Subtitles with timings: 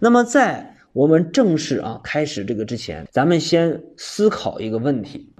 [0.00, 5.32] 那么在我们正式啊开始这个之前，咱们先思考一个问题，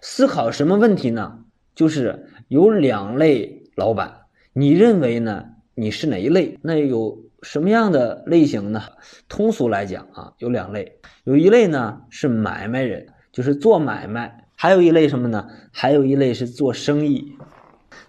[0.00, 1.38] 思考什么问题呢？
[1.74, 4.12] 就是有两类老板，
[4.52, 5.46] 你认为呢？
[5.74, 6.58] 你是哪一类？
[6.60, 8.82] 那有什么样的类型呢？
[9.28, 15.48] 通俗来讲啊，有两类，有一类呢是买卖人，就是做买卖；还有一类什么呢？
[15.72, 17.34] 还有一类是做生意。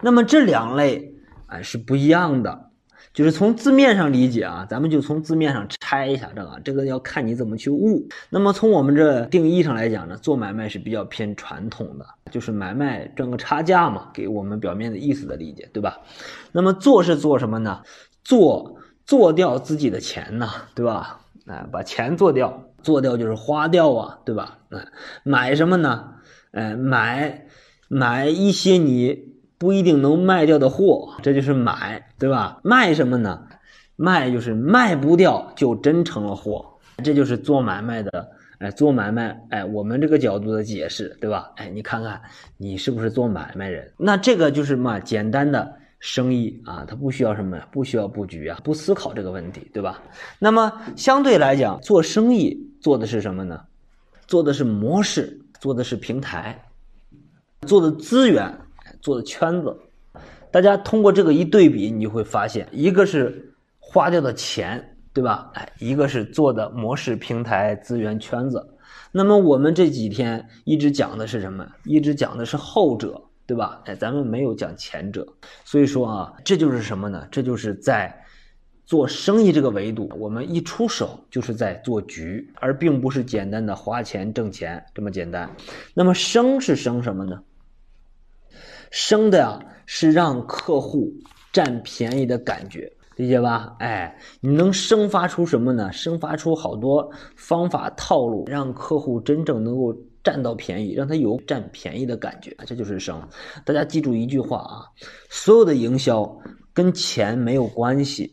[0.02, 1.14] 那么这两类
[1.48, 2.72] 啊是不一样的。
[3.12, 8.08] 就是从字面上理解啊，咱们就从字面上拆一下这个，这个要看你怎么去悟。
[8.30, 16.00] 那么从我们这定义上来讲呢，做买卖是比较偏传统的，就是买卖赚个差价嘛，给我们表面的意思的理解，对吧？
[16.52, 17.82] 那么做是做什么呢？
[18.24, 21.20] 做做掉自己的钱呢，对吧？
[21.46, 24.60] 哎，把钱做掉，做掉就是花掉啊，对吧？
[24.70, 24.88] 哎，
[25.24, 26.16] 买什么呢？
[26.52, 27.46] 哎，买
[27.88, 29.33] 买一些你。
[29.64, 32.60] 不一定能卖掉的货，这就是买，对吧？
[32.64, 33.42] 卖什么呢？
[33.96, 36.66] 卖就是卖不掉，就真成了货。
[37.02, 41.50] 这就是做买卖的，哎，做买卖，哎，我们这个角度的解释，对吧？
[41.56, 42.22] 哎，你看看
[42.58, 43.90] 你是不是做买卖人？
[43.98, 47.58] 那这个就是嘛，简单的生意啊，它不需要什么？
[47.72, 50.04] 不需要布局啊，不思考这个问题，对吧？
[50.40, 53.62] 那么相对来讲，做生意做的是什么呢？
[54.28, 56.62] 做的是模式，做的是平台，
[57.66, 58.54] 做的资源。
[59.04, 59.78] 做的圈子，
[60.50, 65.52] 大家通过这个一对比，你就会发现，一个是花掉的钱，对吧？
[65.56, 68.66] 哎，一个是做的模式、平台、资源、圈子。
[69.12, 71.68] 那么我们这几天一直讲的是什么？
[71.84, 73.82] 一直讲的是后者，对吧？
[73.84, 75.28] 哎，咱们没有讲前者。
[75.66, 77.28] 所以说啊，这就是什么呢？
[77.30, 78.18] 这就是在
[78.86, 85.54] 做生意这个维度，我们一出手就是在做局，而并不是简单的花钱挣钱这么简单。
[85.94, 87.38] 那么生是生什么呢？
[88.94, 91.12] 生的呀是让客户
[91.52, 93.76] 占便宜的感觉，理解吧？
[93.80, 95.92] 哎，你能生发出什么呢？
[95.92, 99.92] 生发出好多方法套路，让客户真正能够
[100.24, 103.20] 占到便宜，让他有占便宜的感觉，这就是生。
[103.66, 104.86] 大家记住一句话啊，
[105.28, 106.32] 所有的营销
[106.72, 108.32] 跟钱没有关系，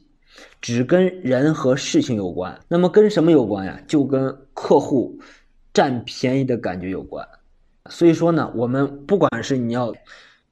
[0.61, 2.61] 只跟人和事情有关。
[2.69, 3.81] 那么跟什么有关呀？
[3.89, 5.19] 就跟客户
[5.73, 7.27] 占便宜的感觉有关。
[7.89, 9.91] 所以说呢，我们不管是你要。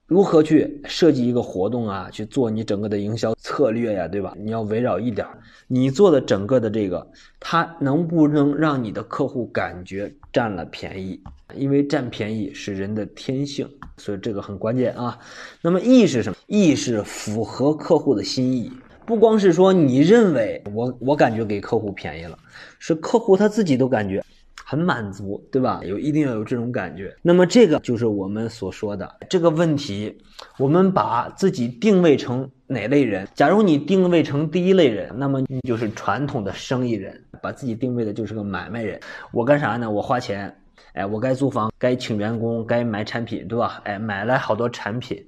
[0.09, 2.09] 如何去设计一个活动啊？
[2.11, 4.33] 去做你整个的营销策略呀，对吧？
[4.39, 5.27] 你要围绕一点，
[5.67, 7.07] 你做的整个的这个，
[7.39, 11.21] 它能不能让你的客户感觉占了便宜？
[11.55, 15.19] 因为占便宜是人的天性，所以这个很关键啊。
[15.61, 16.37] 那么意是什么？
[16.47, 18.73] 意是符合客户的心意，
[19.05, 22.39] 不光是说你认为我我感觉给客户便宜了，
[22.79, 24.25] 是客户他自己都感觉。
[24.71, 25.81] 很满足，对吧？
[25.83, 27.17] 有一定要有这种感觉。
[27.23, 30.15] 那么这个就是我们所说的这个问题。
[30.59, 33.27] 我们把自己定位成哪类人？
[33.35, 39.01] 假如你定位成第一类人，那么你就是传统的生意人，把自己定位的就是个买卖人。
[39.33, 39.91] 我干啥呢？
[39.91, 40.55] 我花钱，
[40.93, 43.81] 哎，我该租房，该请员工，该买产品，对吧？
[43.85, 45.25] 哎，买来好多产品，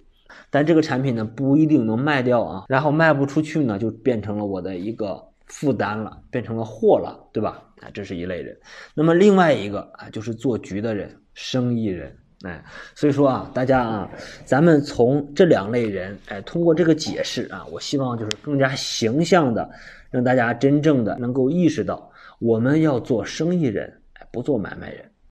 [0.51, 7.63] 但这个产品呢不一定能卖掉啊，然后卖不出去呢，就变成了我的一个负担了，变成了货了，对吧？
[7.81, 8.57] 啊，这是一类人，
[8.95, 12.63] 那么另外一个啊，就是做局的人，生意人，哎，
[12.95, 14.11] 所以说啊，大家啊，
[14.45, 19.69] 咱们从这两类人，哎，通过这个解释啊，我希望就是更加形象的，
[20.11, 25.10] 让大家真正的能够意识到，我们要做生意人，哎，不做买卖人。